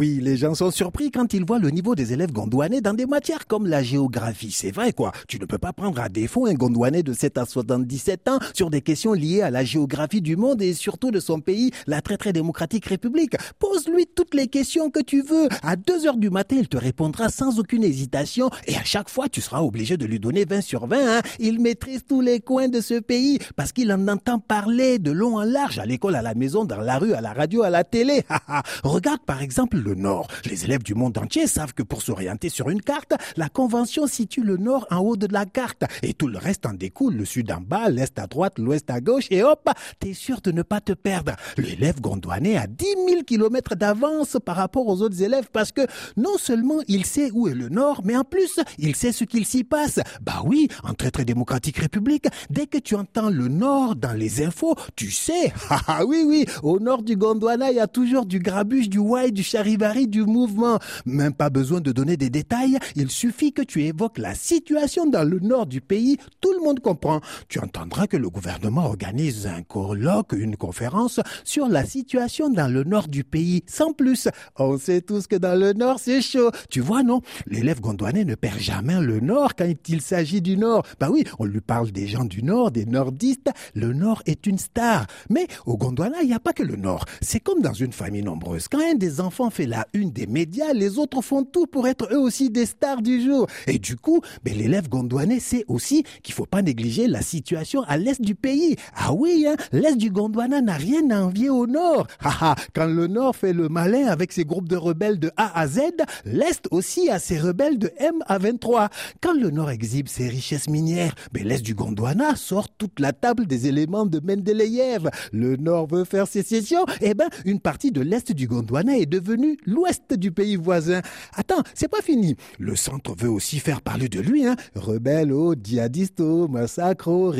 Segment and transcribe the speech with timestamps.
[0.00, 3.04] Oui, les gens sont surpris quand ils voient le niveau des élèves gondouanais dans des
[3.04, 4.50] matières comme la géographie.
[4.50, 7.44] C'est vrai quoi, tu ne peux pas prendre à défaut un gondouanais de 7 à
[7.44, 11.40] 77 ans sur des questions liées à la géographie du monde et surtout de son
[11.40, 13.36] pays, la très très démocratique République.
[13.58, 15.50] Pose-lui toutes les questions que tu veux.
[15.62, 19.28] À 2 heures du matin, il te répondra sans aucune hésitation et à chaque fois,
[19.28, 20.96] tu seras obligé de lui donner 20 sur 20.
[20.96, 21.20] Hein.
[21.40, 25.36] Il maîtrise tous les coins de ce pays parce qu'il en entend parler de long
[25.36, 27.84] en large à l'école, à la maison, dans la rue, à la radio, à la
[27.84, 28.22] télé.
[28.82, 30.28] Regarde par exemple le Nord.
[30.44, 34.42] Les élèves du monde entier savent que pour s'orienter sur une carte, la Convention situe
[34.42, 37.50] le Nord en haut de la carte et tout le reste en découle, le Sud
[37.52, 39.68] en bas, l'Est à droite, l'Ouest à gauche et hop,
[39.98, 41.32] t'es sûr de ne pas te perdre.
[41.56, 45.82] L'élève gondouanais a 10 000 kilomètres d'avance par rapport aux autres élèves parce que
[46.16, 49.46] non seulement il sait où est le Nord, mais en plus, il sait ce qu'il
[49.46, 50.00] s'y passe.
[50.22, 54.44] Bah oui, en très très démocratique république, dès que tu entends le Nord dans les
[54.44, 55.52] infos, tu sais.
[55.92, 59.32] Ah oui, oui, au nord du Gondwana, il y a toujours du grabuge, du Wai,
[59.32, 60.78] du charivari, du mouvement.
[61.06, 65.24] Même pas besoin de donner des détails, il suffit que tu évoques la situation dans
[65.24, 67.20] le nord du pays, tout le monde comprend.
[67.48, 72.84] Tu entendras que le gouvernement organise un colloque, une conférence sur la situation dans le
[72.84, 74.28] nord du pays, sans plus.
[74.58, 76.50] On sait tous que dans le nord, c'est chaud.
[76.68, 77.22] Tu vois, non?
[77.46, 80.84] L'élève gondouanais ne perd jamais le nord quand il s'agit du nord.
[80.98, 83.50] Bah oui, on lui parle des gens du nord, des nordistes.
[83.74, 85.06] Le nord est une star.
[85.30, 87.06] Mais au Gondwana, il n'y a pas que le nord.
[87.22, 88.68] C'est comme dans une famille nombreuse.
[88.68, 92.08] Quand un des enfants fait la une des médias, les autres font tout pour être
[92.12, 93.46] eux aussi des stars du jour.
[93.66, 97.96] Et du coup, ben, l'élève gondouanais sait aussi qu'il faut pas négliger la situation à
[97.96, 98.76] l'est du pays.
[98.94, 102.06] Ah oui, hein, l'est du Gondwana n'a rien à envier au nord.
[102.74, 105.80] quand le nord fait le malin avec ses groupes de rebelles de A à Z,
[106.24, 108.88] l'est aussi a ses rebelles de M à 23.
[109.20, 113.46] Quand le nord exhibe ses richesses minières, ben, l'est du Gondwana sort toute la table
[113.46, 115.10] des éléments de Mendeleïev.
[115.32, 119.49] Le nord veut faire sécession, eh ben, une partie de l'est du Gondwana est devenue
[119.66, 121.00] l'ouest du pays voisin.
[121.34, 122.36] Attends, c'est pas fini.
[122.58, 124.56] Le centre veut aussi faire parler de lui, hein.
[124.74, 127.32] Rebelle, oh, djihadiste, massacre,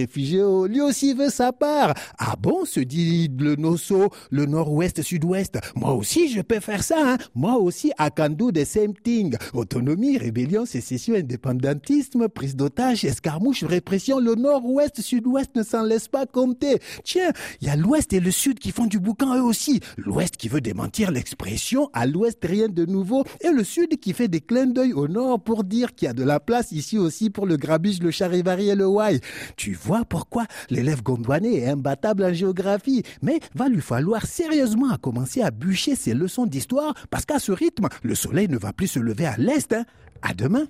[0.68, 1.94] lui aussi veut sa part.
[2.18, 5.58] Ah bon, se dit le Nosso, le nord-ouest, sud-ouest?
[5.74, 7.18] Moi aussi, je peux faire ça, hein.
[7.34, 9.36] Moi aussi, I can do the same thing.
[9.54, 16.26] Autonomie, rébellion, sécession, indépendantisme, prise d'otage, escarmouche, répression, le nord-ouest, sud-ouest ne s'en laisse pas
[16.26, 16.78] compter.
[17.04, 19.80] Tiens, il y a l'ouest et le sud qui font du boucan eux aussi.
[19.96, 24.26] L'ouest qui veut démentir l'expression à l'ouest rien de nouveau et le sud qui fait
[24.26, 27.28] des clins d'œil au nord pour dire qu'il y a de la place ici aussi
[27.28, 29.20] pour le grabiche, le charivari et le wai.
[29.56, 35.42] Tu vois pourquoi l'élève gondouanais est imbattable en géographie, mais va lui falloir sérieusement commencer
[35.42, 38.98] à bûcher ses leçons d'histoire parce qu'à ce rythme, le soleil ne va plus se
[38.98, 39.74] lever à l'est.
[39.74, 39.84] Hein.
[40.22, 40.66] À demain.